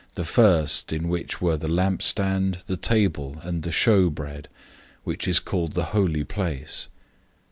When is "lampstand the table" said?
1.67-3.37